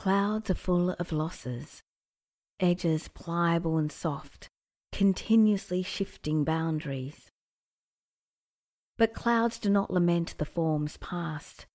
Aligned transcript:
Clouds 0.00 0.48
are 0.48 0.54
full 0.54 0.92
of 0.92 1.12
losses, 1.12 1.82
edges 2.58 3.08
pliable 3.08 3.76
and 3.76 3.92
soft, 3.92 4.48
continuously 4.92 5.82
shifting 5.82 6.42
boundaries. 6.42 7.28
But 8.96 9.12
clouds 9.12 9.58
do 9.58 9.68
not 9.68 9.90
lament 9.90 10.36
the 10.38 10.46
forms 10.46 10.96
past, 10.96 11.66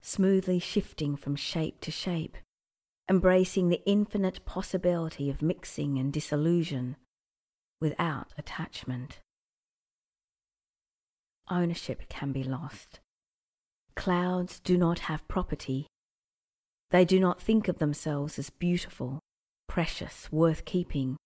smoothly 0.00 0.60
shifting 0.60 1.14
from 1.14 1.36
shape 1.36 1.82
to 1.82 1.90
shape, 1.90 2.38
embracing 3.06 3.68
the 3.68 3.82
infinite 3.84 4.46
possibility 4.46 5.28
of 5.28 5.42
mixing 5.42 5.98
and 5.98 6.10
dissolution 6.10 6.96
without 7.82 8.32
attachment. 8.38 9.20
Ownership 11.50 12.08
can 12.08 12.32
be 12.32 12.44
lost. 12.44 13.00
Clouds 13.94 14.58
do 14.58 14.78
not 14.78 15.00
have 15.00 15.28
property. 15.28 15.86
They 16.92 17.06
do 17.06 17.18
not 17.18 17.40
think 17.40 17.68
of 17.68 17.78
themselves 17.78 18.38
as 18.38 18.50
beautiful, 18.50 19.18
precious, 19.66 20.30
worth 20.30 20.66
keeping, 20.66 21.16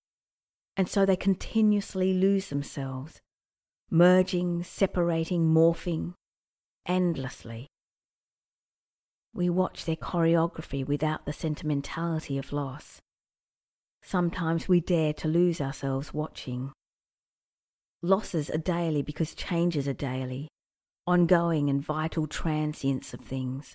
and 0.76 0.88
so 0.88 1.04
they 1.04 1.16
continuously 1.16 2.14
lose 2.14 2.50
themselves, 2.50 3.20
merging, 3.90 4.62
separating, 4.62 5.52
morphing, 5.52 6.14
endlessly. 6.86 7.66
We 9.34 9.50
watch 9.50 9.84
their 9.84 9.96
choreography 9.96 10.86
without 10.86 11.26
the 11.26 11.32
sentimentality 11.32 12.38
of 12.38 12.52
loss. 12.52 13.00
Sometimes 14.04 14.68
we 14.68 14.80
dare 14.80 15.12
to 15.14 15.26
lose 15.26 15.60
ourselves 15.60 16.14
watching. 16.14 16.70
Losses 18.02 18.50
are 18.50 18.58
daily 18.58 19.02
because 19.02 19.34
changes 19.34 19.88
are 19.88 19.92
daily, 19.92 20.46
ongoing 21.08 21.68
and 21.68 21.82
vital 21.82 22.28
transience 22.28 23.12
of 23.12 23.20
things. 23.20 23.74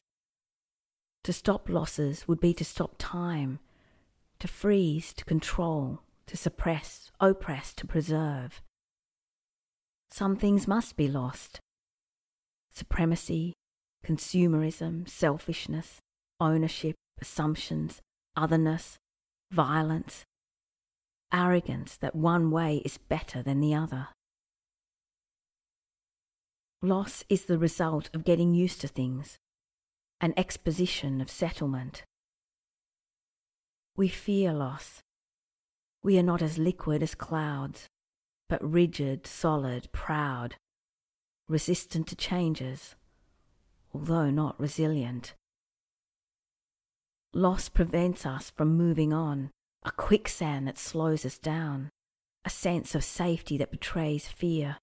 To 1.25 1.33
stop 1.33 1.69
losses 1.69 2.27
would 2.27 2.39
be 2.39 2.53
to 2.55 2.65
stop 2.65 2.95
time, 2.97 3.59
to 4.39 4.47
freeze, 4.47 5.13
to 5.13 5.25
control, 5.25 5.99
to 6.25 6.35
suppress, 6.35 7.11
oppress, 7.19 7.73
to 7.75 7.85
preserve. 7.85 8.61
Some 10.09 10.35
things 10.35 10.67
must 10.67 10.97
be 10.97 11.07
lost. 11.07 11.59
Supremacy, 12.73 13.53
consumerism, 14.05 15.07
selfishness, 15.07 15.99
ownership, 16.39 16.95
assumptions, 17.21 18.01
otherness, 18.35 18.97
violence, 19.51 20.23
arrogance 21.31 21.97
that 21.97 22.15
one 22.15 22.49
way 22.49 22.81
is 22.83 22.97
better 22.97 23.43
than 23.43 23.61
the 23.61 23.75
other. 23.75 24.07
Loss 26.81 27.23
is 27.29 27.45
the 27.45 27.59
result 27.59 28.09
of 28.13 28.23
getting 28.23 28.55
used 28.55 28.81
to 28.81 28.87
things, 28.87 29.37
an 30.21 30.35
exposition 30.37 31.19
of 31.19 31.31
settlement. 31.31 32.03
We 33.97 34.07
fear 34.07 34.53
loss. 34.53 35.01
We 36.03 36.19
are 36.19 36.23
not 36.23 36.43
as 36.43 36.59
liquid 36.59 37.01
as 37.01 37.15
clouds, 37.15 37.87
but 38.47 38.63
rigid, 38.63 39.25
solid, 39.25 39.91
proud, 39.91 40.55
resistant 41.47 42.07
to 42.07 42.15
changes, 42.15 42.95
although 43.93 44.29
not 44.29 44.59
resilient. 44.59 45.33
Loss 47.33 47.69
prevents 47.69 48.23
us 48.23 48.51
from 48.55 48.77
moving 48.77 49.11
on, 49.11 49.49
a 49.83 49.91
quicksand 49.91 50.67
that 50.67 50.77
slows 50.77 51.25
us 51.25 51.39
down, 51.39 51.89
a 52.45 52.49
sense 52.49 52.93
of 52.93 53.03
safety 53.03 53.57
that 53.57 53.71
betrays 53.71 54.27
fear, 54.27 54.77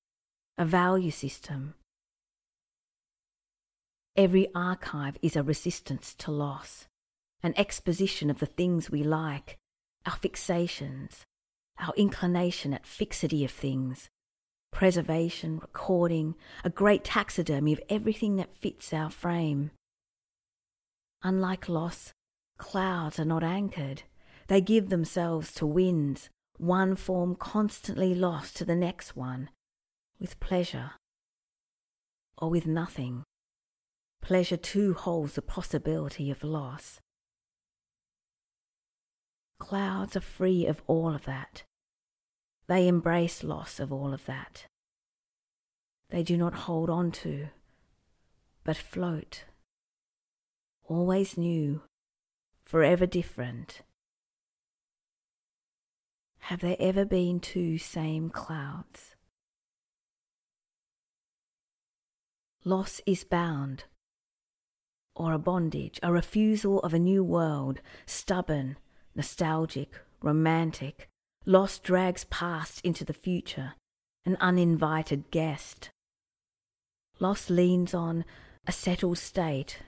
a 0.56 0.64
value 0.64 1.12
system. 1.12 1.74
Every 4.18 4.48
archive 4.52 5.16
is 5.22 5.36
a 5.36 5.44
resistance 5.44 6.12
to 6.16 6.32
loss, 6.32 6.88
an 7.40 7.54
exposition 7.56 8.30
of 8.30 8.40
the 8.40 8.46
things 8.46 8.90
we 8.90 9.04
like, 9.04 9.58
our 10.04 10.16
fixations, 10.16 11.20
our 11.78 11.94
inclination 11.96 12.74
at 12.74 12.84
fixity 12.84 13.44
of 13.44 13.52
things, 13.52 14.08
preservation, 14.72 15.60
recording, 15.60 16.34
a 16.64 16.68
great 16.68 17.04
taxidermy 17.04 17.72
of 17.72 17.80
everything 17.88 18.34
that 18.34 18.56
fits 18.56 18.92
our 18.92 19.08
frame. 19.08 19.70
Unlike 21.22 21.68
loss, 21.68 22.12
Clouds 22.58 23.20
are 23.20 23.24
not 23.24 23.44
anchored. 23.44 24.02
They 24.48 24.60
give 24.60 24.88
themselves 24.88 25.52
to 25.54 25.64
winds, 25.64 26.28
one 26.56 26.96
form 26.96 27.36
constantly 27.36 28.16
lost 28.16 28.56
to 28.56 28.64
the 28.64 28.74
next 28.74 29.14
one, 29.14 29.50
with 30.18 30.40
pleasure 30.40 30.94
or 32.36 32.50
with 32.50 32.66
nothing. 32.66 33.22
Pleasure 34.20 34.56
too 34.56 34.94
holds 34.94 35.34
the 35.34 35.42
possibility 35.42 36.30
of 36.30 36.44
loss. 36.44 37.00
Clouds 39.58 40.16
are 40.16 40.20
free 40.20 40.66
of 40.66 40.82
all 40.86 41.14
of 41.14 41.24
that. 41.24 41.64
They 42.66 42.86
embrace 42.86 43.42
loss 43.42 43.80
of 43.80 43.92
all 43.92 44.12
of 44.12 44.26
that. 44.26 44.66
They 46.10 46.22
do 46.22 46.36
not 46.36 46.54
hold 46.54 46.90
on 46.90 47.10
to, 47.12 47.48
but 48.64 48.76
float, 48.76 49.44
always 50.84 51.36
new, 51.36 51.82
forever 52.64 53.06
different? 53.06 53.82
Have 56.40 56.60
there 56.60 56.76
ever 56.78 57.04
been 57.04 57.40
two 57.40 57.78
same 57.78 58.30
clouds? 58.30 59.16
Loss 62.64 63.00
is 63.06 63.24
bound, 63.24 63.84
or 65.18 65.32
a 65.32 65.38
bondage, 65.38 65.98
a 66.02 66.12
refusal 66.12 66.80
of 66.80 66.94
a 66.94 66.98
new 66.98 67.22
world, 67.22 67.80
stubborn, 68.06 68.76
nostalgic, 69.14 70.00
romantic. 70.22 71.08
Loss 71.44 71.80
drags 71.80 72.24
past 72.24 72.80
into 72.84 73.04
the 73.04 73.12
future, 73.12 73.74
an 74.24 74.36
uninvited 74.40 75.30
guest. 75.30 75.90
Loss 77.18 77.50
leans 77.50 77.94
on 77.94 78.24
a 78.66 78.72
settled 78.72 79.18
state, 79.18 79.78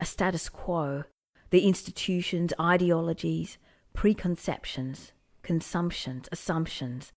a 0.00 0.06
status 0.06 0.48
quo, 0.48 1.04
the 1.50 1.66
institutions, 1.66 2.52
ideologies, 2.60 3.58
preconceptions, 3.94 5.12
consumptions, 5.42 6.28
assumptions, 6.30 7.12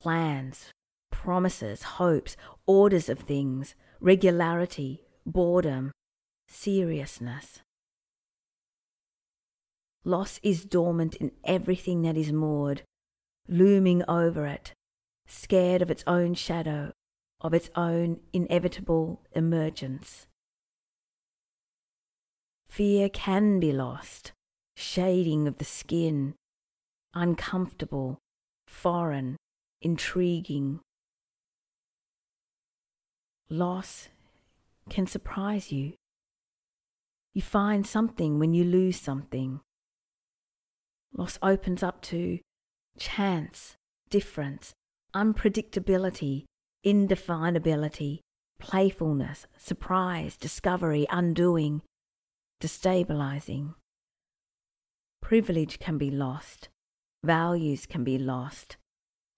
plans, 0.00 0.70
promises, 1.10 1.82
hopes, 1.82 2.36
orders 2.66 3.08
of 3.08 3.20
things, 3.20 3.74
regularity, 4.00 5.02
boredom, 5.24 5.92
seriousness. 6.50 7.60
Loss 10.04 10.40
is 10.42 10.64
dormant 10.64 11.14
in 11.16 11.30
everything 11.44 12.02
that 12.02 12.16
is 12.16 12.32
moored, 12.32 12.82
looming 13.48 14.02
over 14.08 14.46
it, 14.46 14.72
scared 15.26 15.80
of 15.80 15.90
its 15.90 16.02
own 16.06 16.34
shadow, 16.34 16.92
of 17.40 17.54
its 17.54 17.70
own 17.76 18.20
inevitable 18.32 19.20
emergence. 19.32 20.26
Fear 22.68 23.08
can 23.10 23.60
be 23.60 23.72
lost, 23.72 24.32
shading 24.74 25.46
of 25.46 25.58
the 25.58 25.64
skin, 25.64 26.34
uncomfortable, 27.14 28.18
foreign, 28.66 29.36
intriguing. 29.82 30.80
Loss 33.48 34.08
can 34.88 35.06
surprise 35.06 35.72
you. 35.72 35.94
You 37.32 37.42
find 37.42 37.86
something 37.86 38.38
when 38.38 38.54
you 38.54 38.64
lose 38.64 39.00
something. 39.00 39.60
Loss 41.12 41.38
opens 41.42 41.82
up 41.82 42.02
to 42.02 42.38
chance, 42.98 43.76
difference, 44.08 44.72
unpredictability, 45.14 46.44
indefinability, 46.84 48.20
playfulness, 48.58 49.46
surprise, 49.56 50.36
discovery, 50.36 51.06
undoing, 51.10 51.82
destabilizing. 52.60 53.74
Privilege 55.22 55.78
can 55.78 55.98
be 55.98 56.10
lost, 56.10 56.68
values 57.24 57.86
can 57.86 58.04
be 58.04 58.18
lost, 58.18 58.76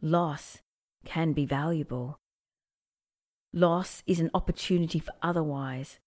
loss 0.01 0.59
can 1.05 1.33
be 1.33 1.45
valuable. 1.45 2.19
Loss 3.53 4.03
is 4.07 4.19
an 4.19 4.31
opportunity 4.33 4.99
for 4.99 5.13
otherwise. 5.23 5.99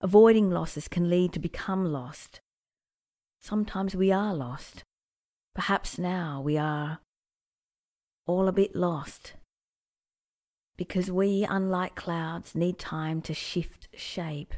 Avoiding 0.00 0.50
losses 0.50 0.88
can 0.88 1.08
lead 1.08 1.32
to 1.32 1.38
become 1.38 1.84
lost. 1.86 2.40
Sometimes 3.40 3.94
we 3.94 4.12
are 4.12 4.34
lost. 4.34 4.84
Perhaps 5.54 5.98
now 5.98 6.40
we 6.40 6.58
are 6.58 6.98
all 8.26 8.48
a 8.48 8.52
bit 8.52 8.74
lost. 8.74 9.34
Because 10.76 11.10
we, 11.10 11.46
unlike 11.48 11.94
clouds, 11.94 12.54
need 12.54 12.78
time 12.78 13.22
to 13.22 13.34
shift 13.34 13.88
shape 13.94 14.54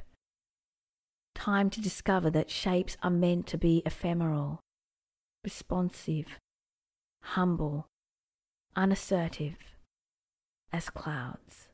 time 1.37 1.71
to 1.71 1.81
discover 1.81 2.31
that 2.31 2.51
shapes 2.51 2.97
are 3.03 3.11
meant 3.11 3.47
to 3.47 3.59
be 3.59 3.83
ephemeral, 3.85 4.59
responsive, 5.45 6.41
humble, 7.23 7.87
unassertive 8.75 9.59
as 10.73 10.91
clouds. 10.91 11.66